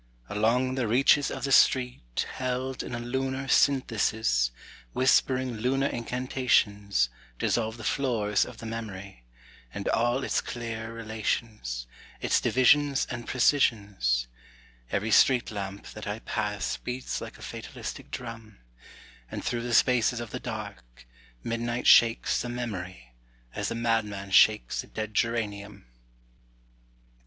Along 0.29 0.73
the 0.73 0.87
reaches 0.87 1.29
of 1.29 1.43
the 1.43 1.51
street 1.51 2.25
Held 2.33 2.81
in 2.81 2.95
a 2.95 2.99
lunar 2.99 3.47
synthesis, 3.47 4.49
Whispering 4.93 5.57
lunar 5.57 5.85
incantations 5.85 7.09
Dissolve 7.37 7.77
the 7.77 7.83
floors 7.83 8.43
of 8.43 8.57
the 8.57 8.65
memory 8.65 9.25
And 9.71 9.87
all 9.89 10.23
its 10.23 10.41
clear 10.41 10.91
relations, 10.91 11.85
Its 12.19 12.41
divisions 12.41 13.05
and 13.11 13.27
precisions, 13.27 14.27
Every 14.89 15.11
street 15.11 15.51
lamp 15.51 15.85
that 15.91 16.07
I 16.07 16.17
pass 16.17 16.77
Beats 16.77 17.21
like 17.21 17.37
a 17.37 17.43
fatalistic 17.43 18.09
drum, 18.09 18.57
And 19.29 19.45
through 19.45 19.61
the 19.61 19.75
spaces 19.75 20.19
of 20.19 20.31
the 20.31 20.39
dark 20.39 21.05
Midnight 21.43 21.85
shakes 21.85 22.41
the 22.41 22.49
memory 22.49 23.13
As 23.53 23.69
a 23.69 23.75
madman 23.75 24.31
shakes 24.31 24.83
a 24.83 24.87
dead 24.87 25.13
geranium. 25.13 25.85